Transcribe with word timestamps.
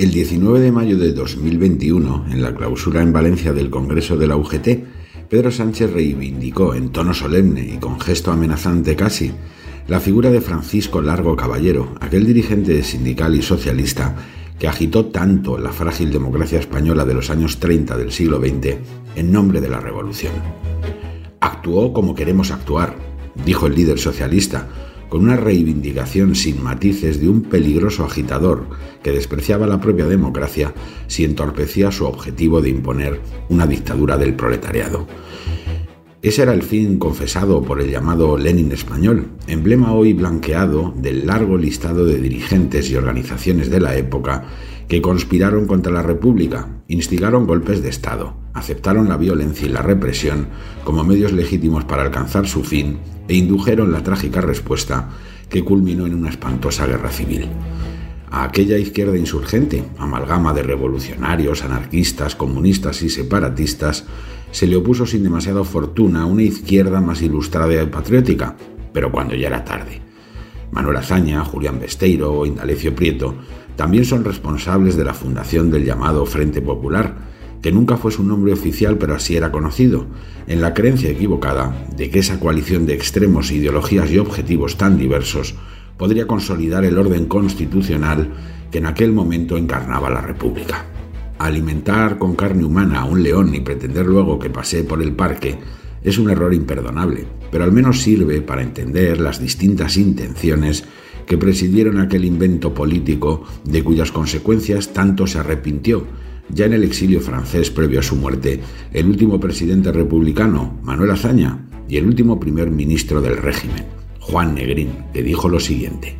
El 0.00 0.12
19 0.12 0.60
de 0.60 0.72
mayo 0.72 0.96
de 0.96 1.12
2021, 1.12 2.24
en 2.30 2.40
la 2.40 2.54
clausura 2.54 3.02
en 3.02 3.12
Valencia 3.12 3.52
del 3.52 3.68
Congreso 3.68 4.16
de 4.16 4.26
la 4.26 4.34
UGT, 4.34 4.68
Pedro 5.28 5.50
Sánchez 5.50 5.92
reivindicó 5.92 6.74
en 6.74 6.88
tono 6.88 7.12
solemne 7.12 7.68
y 7.74 7.76
con 7.76 8.00
gesto 8.00 8.32
amenazante 8.32 8.96
casi 8.96 9.30
la 9.88 10.00
figura 10.00 10.30
de 10.30 10.40
Francisco 10.40 11.02
Largo 11.02 11.36
Caballero, 11.36 11.94
aquel 12.00 12.26
dirigente 12.26 12.82
sindical 12.82 13.34
y 13.34 13.42
socialista 13.42 14.16
que 14.58 14.68
agitó 14.68 15.04
tanto 15.04 15.58
la 15.58 15.70
frágil 15.70 16.10
democracia 16.10 16.58
española 16.58 17.04
de 17.04 17.12
los 17.12 17.28
años 17.28 17.58
30 17.60 17.98
del 17.98 18.10
siglo 18.10 18.40
XX 18.40 18.78
en 19.16 19.30
nombre 19.30 19.60
de 19.60 19.68
la 19.68 19.80
revolución. 19.80 20.32
Actuó 21.40 21.92
como 21.92 22.14
queremos 22.14 22.52
actuar, 22.52 22.96
dijo 23.44 23.66
el 23.66 23.74
líder 23.74 23.98
socialista, 23.98 24.66
con 25.10 25.24
una 25.24 25.36
reivindicación 25.36 26.34
sin 26.34 26.62
matices 26.62 27.20
de 27.20 27.28
un 27.28 27.42
peligroso 27.42 28.04
agitador 28.04 28.68
que 29.02 29.10
despreciaba 29.12 29.66
la 29.66 29.80
propia 29.80 30.06
democracia 30.06 30.72
si 31.08 31.24
entorpecía 31.24 31.92
su 31.92 32.06
objetivo 32.06 32.62
de 32.62 32.70
imponer 32.70 33.20
una 33.50 33.66
dictadura 33.66 34.16
del 34.16 34.34
proletariado. 34.34 35.06
Ese 36.22 36.42
era 36.42 36.52
el 36.52 36.62
fin 36.62 36.98
confesado 36.98 37.62
por 37.62 37.80
el 37.80 37.90
llamado 37.90 38.36
Lenin 38.36 38.72
español, 38.72 39.28
emblema 39.46 39.94
hoy 39.94 40.12
blanqueado 40.12 40.94
del 40.96 41.26
largo 41.26 41.56
listado 41.56 42.04
de 42.04 42.18
dirigentes 42.18 42.90
y 42.90 42.96
organizaciones 42.96 43.70
de 43.70 43.80
la 43.80 43.96
época 43.96 44.44
que 44.86 45.00
conspiraron 45.00 45.66
contra 45.66 45.92
la 45.92 46.02
República, 46.02 46.82
instigaron 46.88 47.46
golpes 47.46 47.82
de 47.82 47.88
Estado, 47.88 48.39
aceptaron 48.54 49.08
la 49.08 49.16
violencia 49.16 49.66
y 49.66 49.70
la 49.70 49.82
represión 49.82 50.48
como 50.84 51.04
medios 51.04 51.32
legítimos 51.32 51.84
para 51.84 52.02
alcanzar 52.02 52.46
su 52.46 52.64
fin 52.64 52.98
e 53.28 53.34
indujeron 53.34 53.92
la 53.92 54.02
trágica 54.02 54.40
respuesta 54.40 55.10
que 55.48 55.64
culminó 55.64 56.06
en 56.06 56.14
una 56.14 56.30
espantosa 56.30 56.86
guerra 56.86 57.10
civil. 57.10 57.48
A 58.30 58.44
aquella 58.44 58.78
izquierda 58.78 59.16
insurgente, 59.16 59.84
amalgama 59.98 60.52
de 60.54 60.62
revolucionarios, 60.62 61.64
anarquistas, 61.64 62.36
comunistas 62.36 63.02
y 63.02 63.10
separatistas, 63.10 64.04
se 64.52 64.66
le 64.66 64.76
opuso 64.76 65.06
sin 65.06 65.24
demasiada 65.24 65.64
fortuna 65.64 66.26
una 66.26 66.42
izquierda 66.42 67.00
más 67.00 67.22
ilustrada 67.22 67.82
y 67.82 67.86
patriótica, 67.86 68.56
pero 68.92 69.10
cuando 69.10 69.34
ya 69.34 69.48
era 69.48 69.64
tarde. 69.64 70.00
Manuel 70.70 70.98
Azaña, 70.98 71.44
Julián 71.44 71.80
Besteiro 71.80 72.32
o 72.32 72.46
Indalecio 72.46 72.94
Prieto 72.94 73.34
también 73.74 74.04
son 74.04 74.24
responsables 74.24 74.96
de 74.96 75.04
la 75.04 75.14
fundación 75.14 75.70
del 75.70 75.84
llamado 75.84 76.26
Frente 76.26 76.62
Popular, 76.62 77.16
que 77.62 77.72
nunca 77.72 77.96
fue 77.96 78.10
su 78.10 78.24
nombre 78.24 78.52
oficial 78.52 78.98
pero 78.98 79.14
así 79.14 79.36
era 79.36 79.52
conocido, 79.52 80.06
en 80.46 80.60
la 80.60 80.74
creencia 80.74 81.10
equivocada 81.10 81.86
de 81.96 82.10
que 82.10 82.20
esa 82.20 82.40
coalición 82.40 82.86
de 82.86 82.94
extremos, 82.94 83.52
ideologías 83.52 84.10
y 84.10 84.18
objetivos 84.18 84.76
tan 84.76 84.98
diversos 84.98 85.54
podría 85.96 86.26
consolidar 86.26 86.84
el 86.84 86.98
orden 86.98 87.26
constitucional 87.26 88.30
que 88.70 88.78
en 88.78 88.86
aquel 88.86 89.12
momento 89.12 89.56
encarnaba 89.56 90.08
la 90.08 90.22
República. 90.22 90.86
Alimentar 91.38 92.18
con 92.18 92.34
carne 92.34 92.64
humana 92.64 93.00
a 93.00 93.04
un 93.04 93.22
león 93.22 93.54
y 93.54 93.60
pretender 93.60 94.06
luego 94.06 94.38
que 94.38 94.50
pase 94.50 94.84
por 94.84 95.02
el 95.02 95.12
parque 95.12 95.58
es 96.02 96.18
un 96.18 96.30
error 96.30 96.54
imperdonable, 96.54 97.26
pero 97.50 97.64
al 97.64 97.72
menos 97.72 98.00
sirve 98.00 98.40
para 98.40 98.62
entender 98.62 99.20
las 99.20 99.40
distintas 99.40 99.96
intenciones 99.96 100.84
que 101.26 101.36
presidieron 101.38 101.98
aquel 101.98 102.24
invento 102.24 102.72
político 102.72 103.44
de 103.64 103.84
cuyas 103.84 104.10
consecuencias 104.10 104.92
tanto 104.92 105.26
se 105.26 105.38
arrepintió 105.38 106.06
ya 106.52 106.66
en 106.66 106.72
el 106.72 106.84
exilio 106.84 107.20
francés 107.20 107.70
previo 107.70 108.00
a 108.00 108.02
su 108.02 108.16
muerte, 108.16 108.60
el 108.92 109.06
último 109.06 109.40
presidente 109.40 109.92
republicano, 109.92 110.78
Manuel 110.82 111.10
Azaña, 111.12 111.66
y 111.88 111.96
el 111.96 112.06
último 112.06 112.38
primer 112.38 112.70
ministro 112.70 113.20
del 113.20 113.36
régimen, 113.36 113.84
Juan 114.20 114.54
Negrín, 114.54 114.90
que 115.12 115.22
dijo 115.22 115.48
lo 115.48 115.58
siguiente, 115.58 116.16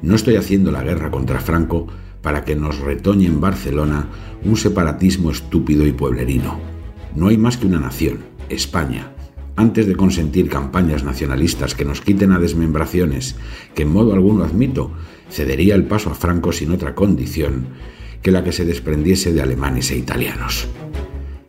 no 0.00 0.14
estoy 0.14 0.36
haciendo 0.36 0.70
la 0.70 0.84
guerra 0.84 1.10
contra 1.10 1.40
Franco 1.40 1.88
para 2.22 2.44
que 2.44 2.54
nos 2.54 2.78
retoñe 2.78 3.26
en 3.26 3.40
Barcelona 3.40 4.08
un 4.44 4.56
separatismo 4.56 5.30
estúpido 5.30 5.86
y 5.86 5.92
pueblerino. 5.92 6.60
No 7.14 7.28
hay 7.28 7.36
más 7.36 7.56
que 7.56 7.66
una 7.66 7.80
nación, 7.80 8.18
España. 8.48 9.12
Antes 9.56 9.88
de 9.88 9.96
consentir 9.96 10.48
campañas 10.48 11.02
nacionalistas 11.02 11.74
que 11.74 11.84
nos 11.84 12.00
quiten 12.00 12.30
a 12.30 12.38
desmembraciones, 12.38 13.34
que 13.74 13.82
en 13.82 13.92
modo 13.92 14.12
alguno 14.12 14.44
admito, 14.44 14.92
cedería 15.30 15.74
el 15.74 15.84
paso 15.84 16.10
a 16.10 16.14
Franco 16.14 16.52
sin 16.52 16.70
otra 16.70 16.94
condición 16.94 17.66
que 18.22 18.30
la 18.30 18.44
que 18.44 18.52
se 18.52 18.64
desprendiese 18.64 19.32
de 19.32 19.42
alemanes 19.42 19.90
e 19.90 19.96
italianos. 19.96 20.68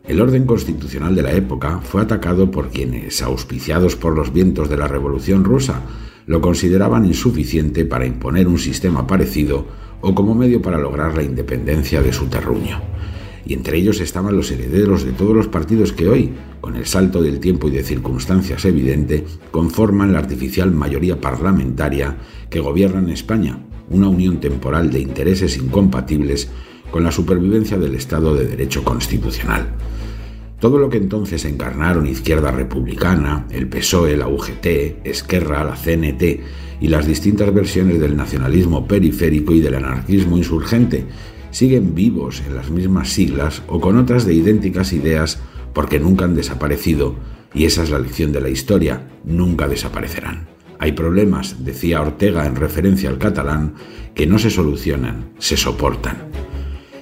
El 0.06 0.20
orden 0.20 0.44
constitucional 0.44 1.14
de 1.14 1.22
la 1.22 1.32
época 1.32 1.80
fue 1.82 2.02
atacado 2.02 2.50
por 2.50 2.70
quienes, 2.70 3.22
auspiciados 3.22 3.94
por 3.94 4.16
los 4.16 4.32
vientos 4.32 4.68
de 4.68 4.76
la 4.76 4.88
Revolución 4.88 5.44
rusa, 5.44 5.82
lo 6.26 6.40
consideraban 6.40 7.06
insuficiente 7.06 7.84
para 7.84 8.06
imponer 8.06 8.48
un 8.48 8.58
sistema 8.58 9.06
parecido 9.06 9.66
o 10.00 10.14
como 10.14 10.34
medio 10.34 10.62
para 10.62 10.78
lograr 10.78 11.16
la 11.16 11.22
independencia 11.22 12.02
de 12.02 12.12
su 12.12 12.26
terruño. 12.26 12.80
Y 13.44 13.54
entre 13.54 13.78
ellos 13.78 14.00
estaban 14.00 14.36
los 14.36 14.50
herederos 14.50 15.04
de 15.04 15.12
todos 15.12 15.34
los 15.34 15.48
partidos 15.48 15.92
que 15.92 16.08
hoy, 16.08 16.32
con 16.60 16.76
el 16.76 16.86
salto 16.86 17.22
del 17.22 17.40
tiempo 17.40 17.68
y 17.68 17.70
de 17.70 17.82
circunstancias 17.82 18.64
evidente, 18.64 19.24
conforman 19.50 20.12
la 20.12 20.18
artificial 20.18 20.72
mayoría 20.72 21.20
parlamentaria 21.20 22.16
que 22.48 22.60
gobierna 22.60 23.00
en 23.00 23.10
España, 23.10 23.58
una 23.90 24.08
unión 24.08 24.40
temporal 24.40 24.90
de 24.90 25.00
intereses 25.00 25.56
incompatibles 25.56 26.48
con 26.90 27.04
la 27.04 27.12
supervivencia 27.12 27.78
del 27.78 27.94
Estado 27.94 28.34
de 28.34 28.46
Derecho 28.46 28.82
constitucional. 28.82 29.74
Todo 30.58 30.78
lo 30.78 30.90
que 30.90 30.98
entonces 30.98 31.44
encarnaron 31.44 32.06
Izquierda 32.06 32.50
Republicana, 32.50 33.46
el 33.50 33.68
PSOE, 33.68 34.16
la 34.16 34.28
UGT, 34.28 34.66
Esquerra, 35.04 35.64
la 35.64 35.74
CNT 35.74 36.22
y 36.80 36.88
las 36.88 37.06
distintas 37.06 37.52
versiones 37.52 37.98
del 37.98 38.16
nacionalismo 38.16 38.86
periférico 38.86 39.54
y 39.54 39.60
del 39.60 39.76
anarquismo 39.76 40.36
insurgente 40.36 41.06
siguen 41.50 41.94
vivos 41.94 42.42
en 42.46 42.56
las 42.56 42.70
mismas 42.70 43.08
siglas 43.08 43.62
o 43.68 43.80
con 43.80 43.96
otras 43.96 44.26
de 44.26 44.34
idénticas 44.34 44.92
ideas 44.92 45.40
porque 45.72 45.98
nunca 45.98 46.26
han 46.26 46.34
desaparecido 46.34 47.16
y 47.54 47.64
esa 47.64 47.82
es 47.82 47.90
la 47.90 47.98
lección 47.98 48.32
de 48.32 48.40
la 48.40 48.50
historia, 48.50 49.08
nunca 49.24 49.66
desaparecerán. 49.66 50.59
Hay 50.82 50.92
problemas, 50.92 51.62
decía 51.62 52.00
Ortega 52.00 52.46
en 52.46 52.56
referencia 52.56 53.10
al 53.10 53.18
catalán, 53.18 53.74
que 54.14 54.26
no 54.26 54.38
se 54.38 54.48
solucionan, 54.48 55.34
se 55.38 55.58
soportan. 55.58 56.16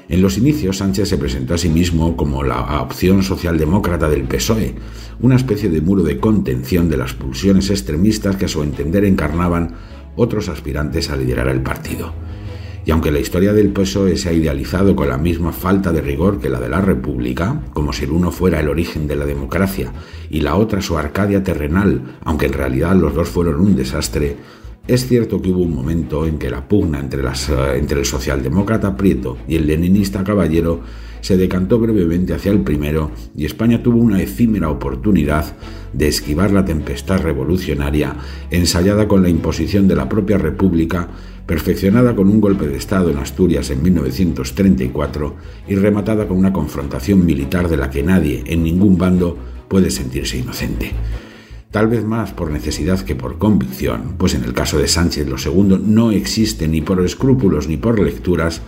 En 0.09 0.21
los 0.21 0.37
inicios, 0.37 0.79
Sánchez 0.79 1.09
se 1.09 1.17
presentó 1.17 1.55
a 1.55 1.59
sí 1.59 1.69
mismo 1.69 2.17
como 2.17 2.43
la 2.43 2.83
opción 2.83 3.23
socialdemócrata 3.23 4.09
del 4.09 4.25
PSOE, 4.25 4.75
una 5.21 5.37
especie 5.37 5.71
de 5.71 5.81
muro 5.81 6.03
de 6.03 6.19
contención 6.19 6.91
de 6.91 6.97
las 6.97 7.13
pulsiones 7.13 7.71
extremistas 7.71 8.35
que 8.35 8.47
a 8.47 8.49
su 8.49 8.65
entender 8.65 9.05
encarnaban 9.05 9.77
otros 10.17 10.49
aspirantes 10.49 11.09
a 11.11 11.17
liderar 11.17 11.47
el 11.47 11.63
partido. 11.63 12.13
Y 12.85 12.91
aunque 12.91 13.11
la 13.11 13.19
historia 13.19 13.53
del 13.53 13.69
PSOE 13.69 14.17
se 14.17 14.31
ha 14.31 14.33
idealizado 14.33 14.97
con 14.97 15.09
la 15.09 15.19
misma 15.19 15.53
falta 15.53 15.93
de 15.93 16.01
rigor 16.01 16.41
que 16.41 16.49
la 16.49 16.61
de 16.61 16.69
la 16.69 16.81
República, 16.81 17.61
como 17.73 17.93
si 17.93 18.05
el 18.05 18.13
uno 18.13 18.31
fuera 18.31 18.61
el 18.61 18.69
origen 18.69 19.07
de 19.07 19.17
la 19.17 19.27
democracia 19.27 19.93
y 20.31 20.41
la 20.41 20.57
otra 20.57 20.81
su 20.81 20.97
Arcadia 20.97 21.43
terrenal, 21.43 22.19
aunque 22.25 22.47
en 22.47 22.55
realidad 22.55 22.97
los 22.97 23.15
dos 23.15 23.29
fueron 23.29 23.61
un 23.61 23.77
desastre, 23.77 24.37
es 24.89 25.07
cierto 25.07 25.43
que 25.43 25.51
hubo 25.51 25.65
un 25.65 25.75
momento 25.75 26.27
en 26.27 26.39
que 26.39 26.49
la 26.49 26.67
pugna 26.67 26.99
entre, 26.99 27.21
eh, 27.23 27.77
entre 27.77 28.01
el 28.01 28.07
socialdemócrata 28.07 28.97
Prieto 28.97 29.37
y 29.47 29.57
el 29.57 29.67
leninista 29.67 30.25
Caballero 30.25 30.81
se 31.21 31.37
decantó 31.37 31.79
brevemente 31.79 32.33
hacia 32.33 32.53
el 32.53 32.61
primero 32.61 33.11
y 33.37 33.45
España 33.45 33.83
tuvo 33.83 33.99
una 33.99 34.23
efímera 34.23 34.71
oportunidad 34.71 35.45
de 35.93 36.09
esquivar 36.09 36.53
la 36.53 36.65
tempestad 36.65 37.21
revolucionaria 37.21 38.17
ensayada 38.51 39.09
con 39.09 39.23
la 39.23 39.29
imposición 39.29 39.89
de 39.89 39.97
la 39.97 40.09
propia 40.09 40.39
República, 40.39 41.09
perfeccionada 41.49 42.15
con 42.15 42.29
un 42.29 42.43
golpe 42.43 42.69
de 42.69 42.77
Estado 42.77 43.09
en 43.09 43.17
Asturias 43.17 43.71
en 43.71 43.83
1934 43.83 45.35
y 45.67 45.77
rematada 45.77 46.29
con 46.29 46.37
una 46.37 46.53
confrontación 46.53 47.25
militar 47.25 47.71
de 47.71 47.79
la 47.79 47.89
que 47.89 48.03
nadie, 48.03 48.45
en 48.47 48.63
ningún 48.63 48.99
bando, 48.99 49.39
puede 49.67 49.91
sentirse 49.91 50.37
inocente. 50.37 50.93
Tal 51.71 51.87
vez 51.87 52.05
más 52.05 52.33
por 52.33 52.51
necesidad 52.51 53.01
que 53.01 53.15
por 53.15 53.39
convicción, 53.39 54.17
pues 54.19 54.35
en 54.35 54.45
el 54.45 54.53
caso 54.53 54.79
de 54.79 54.89
Sánchez 54.89 55.27
segundo 55.39 55.79
no 55.79 56.11
existe 56.11 56.69
ni 56.69 56.83
por 56.83 57.03
escrúpulos 57.03 57.67
ni 57.67 57.79
por 57.79 57.99
lecturas, 57.99 58.61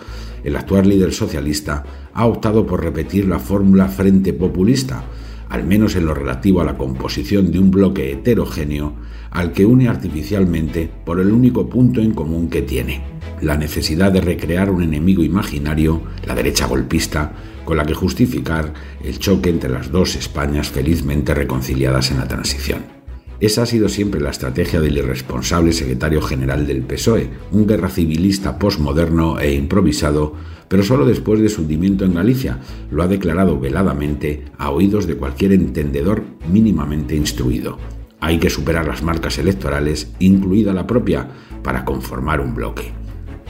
el 0.42 0.56
actual 0.56 0.88
líder 0.88 1.12
socialista 1.12 1.84
ha 2.14 2.24
optado 2.24 2.66
por 2.66 2.82
repetir 2.82 3.28
la 3.28 3.40
fórmula 3.40 3.88
frente 3.88 4.32
populista, 4.32 5.04
al 5.50 5.64
menos 5.64 5.96
en 5.96 6.06
lo 6.06 6.14
relativo 6.14 6.62
a 6.62 6.64
la 6.64 6.78
composición 6.78 7.52
de 7.52 7.58
un 7.58 7.70
bloque 7.70 8.10
heterogéneo 8.10 8.94
al 9.30 9.52
que 9.52 9.64
une 9.64 9.88
artificialmente 9.88 10.90
por 11.04 11.20
el 11.20 11.32
único 11.32 11.68
punto 11.68 12.00
en 12.00 12.12
común 12.12 12.48
que 12.48 12.62
tiene, 12.62 13.02
la 13.40 13.56
necesidad 13.56 14.12
de 14.12 14.20
recrear 14.20 14.70
un 14.70 14.82
enemigo 14.82 15.22
imaginario, 15.22 16.02
la 16.26 16.34
derecha 16.34 16.66
golpista, 16.66 17.32
con 17.64 17.76
la 17.76 17.86
que 17.86 17.94
justificar 17.94 18.72
el 19.04 19.18
choque 19.18 19.50
entre 19.50 19.70
las 19.70 19.90
dos 19.90 20.16
Españas 20.16 20.70
felizmente 20.70 21.34
reconciliadas 21.34 22.10
en 22.10 22.18
la 22.18 22.28
transición. 22.28 23.00
Esa 23.40 23.62
ha 23.62 23.66
sido 23.66 23.88
siempre 23.88 24.20
la 24.20 24.30
estrategia 24.30 24.82
del 24.82 24.98
irresponsable 24.98 25.72
secretario 25.72 26.20
general 26.20 26.66
del 26.66 26.82
PSOE, 26.82 27.30
un 27.52 27.66
guerra 27.66 27.88
civilista 27.88 28.58
postmoderno 28.58 29.40
e 29.40 29.54
improvisado, 29.54 30.34
pero 30.68 30.82
solo 30.82 31.06
después 31.06 31.40
de 31.40 31.48
su 31.48 31.62
hundimiento 31.62 32.04
en 32.04 32.14
Galicia, 32.14 32.58
lo 32.90 33.02
ha 33.02 33.08
declarado 33.08 33.58
veladamente 33.58 34.44
a 34.58 34.70
oídos 34.70 35.06
de 35.06 35.16
cualquier 35.16 35.54
entendedor 35.54 36.22
mínimamente 36.52 37.16
instruido. 37.16 37.78
Hay 38.20 38.38
que 38.38 38.50
superar 38.50 38.86
las 38.86 39.02
marcas 39.02 39.38
electorales, 39.38 40.12
incluida 40.18 40.72
la 40.72 40.86
propia, 40.86 41.28
para 41.62 41.84
conformar 41.84 42.40
un 42.40 42.54
bloque. 42.54 42.92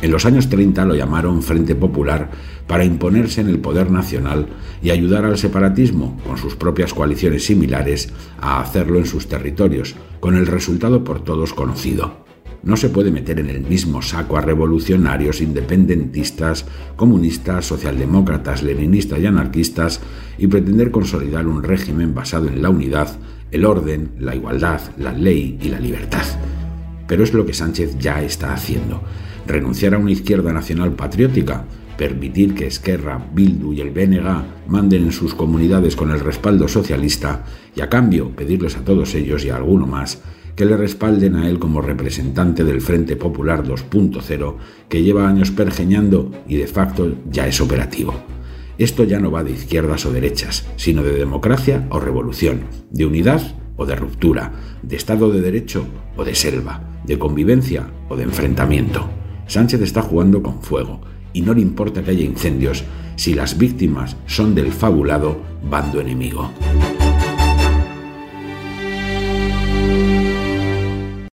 En 0.02 0.10
los 0.10 0.24
años 0.24 0.48
30 0.48 0.84
lo 0.86 0.94
llamaron 0.94 1.42
Frente 1.42 1.74
Popular 1.74 2.30
para 2.66 2.84
imponerse 2.84 3.42
en 3.42 3.48
el 3.48 3.58
poder 3.58 3.90
nacional 3.90 4.46
y 4.82 4.90
ayudar 4.90 5.26
al 5.26 5.36
separatismo, 5.36 6.18
con 6.26 6.38
sus 6.38 6.56
propias 6.56 6.94
coaliciones 6.94 7.44
similares, 7.44 8.10
a 8.40 8.60
hacerlo 8.60 8.98
en 8.98 9.06
sus 9.06 9.26
territorios, 9.26 9.96
con 10.20 10.36
el 10.36 10.46
resultado 10.46 11.04
por 11.04 11.22
todos 11.22 11.52
conocido. 11.52 12.24
No 12.62 12.76
se 12.76 12.90
puede 12.90 13.10
meter 13.10 13.40
en 13.40 13.48
el 13.48 13.62
mismo 13.62 14.02
saco 14.02 14.36
a 14.36 14.42
revolucionarios, 14.42 15.40
independentistas, 15.40 16.66
comunistas, 16.96 17.66
socialdemócratas, 17.66 18.62
leninistas 18.62 19.18
y 19.18 19.26
anarquistas 19.26 20.00
y 20.38 20.46
pretender 20.46 20.90
consolidar 20.90 21.46
un 21.46 21.62
régimen 21.62 22.14
basado 22.14 22.48
en 22.48 22.60
la 22.60 22.68
unidad, 22.68 23.18
el 23.50 23.64
orden, 23.64 24.12
la 24.18 24.34
igualdad, 24.34 24.80
la 24.98 25.12
ley 25.12 25.58
y 25.62 25.68
la 25.68 25.80
libertad. 25.80 26.24
Pero 27.06 27.24
es 27.24 27.34
lo 27.34 27.44
que 27.44 27.54
Sánchez 27.54 27.98
ya 27.98 28.22
está 28.22 28.52
haciendo 28.52 29.02
renunciar 29.46 29.94
a 29.94 29.98
una 29.98 30.12
izquierda 30.12 30.52
nacional 30.52 30.92
patriótica, 30.92 31.64
permitir 31.96 32.54
que 32.54 32.66
Esquerra, 32.66 33.20
Bildu 33.34 33.72
y 33.72 33.80
el 33.80 33.90
BNG 33.90 34.68
manden 34.68 35.04
en 35.04 35.12
sus 35.12 35.34
comunidades 35.34 35.96
con 35.96 36.10
el 36.10 36.20
respaldo 36.20 36.68
socialista 36.68 37.44
y 37.74 37.82
a 37.82 37.88
cambio 37.88 38.30
pedirles 38.30 38.76
a 38.76 38.84
todos 38.84 39.14
ellos 39.14 39.44
y 39.44 39.50
a 39.50 39.56
alguno 39.56 39.86
más 39.86 40.22
que 40.56 40.64
le 40.64 40.76
respalden 40.76 41.36
a 41.36 41.48
él 41.48 41.58
como 41.58 41.80
representante 41.80 42.64
del 42.64 42.80
Frente 42.80 43.16
Popular 43.16 43.62
2.0 43.64 44.56
que 44.88 45.02
lleva 45.02 45.28
años 45.28 45.50
pergeñando 45.50 46.30
y 46.48 46.56
de 46.56 46.66
facto 46.66 47.14
ya 47.30 47.46
es 47.46 47.60
operativo. 47.60 48.14
Esto 48.80 49.04
ya 49.04 49.20
no 49.20 49.30
va 49.30 49.44
de 49.44 49.50
izquierdas 49.50 50.06
o 50.06 50.10
derechas, 50.10 50.66
sino 50.76 51.02
de 51.02 51.12
democracia 51.12 51.86
o 51.90 52.00
revolución, 52.00 52.62
de 52.90 53.04
unidad 53.04 53.42
o 53.76 53.84
de 53.84 53.94
ruptura, 53.94 54.52
de 54.82 54.96
Estado 54.96 55.30
de 55.30 55.42
Derecho 55.42 55.84
o 56.16 56.24
de 56.24 56.34
selva, 56.34 56.80
de 57.04 57.18
convivencia 57.18 57.90
o 58.08 58.16
de 58.16 58.22
enfrentamiento. 58.22 59.06
Sánchez 59.46 59.82
está 59.82 60.00
jugando 60.00 60.42
con 60.42 60.62
fuego 60.62 61.02
y 61.34 61.42
no 61.42 61.52
le 61.52 61.60
importa 61.60 62.02
que 62.02 62.12
haya 62.12 62.24
incendios 62.24 62.84
si 63.16 63.34
las 63.34 63.58
víctimas 63.58 64.16
son 64.24 64.54
del 64.54 64.72
fabulado 64.72 65.36
bando 65.62 66.00
enemigo. 66.00 66.50